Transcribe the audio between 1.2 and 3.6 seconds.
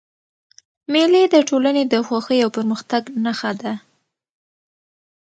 د ټولني د خوښۍ او پرمختګ نخښه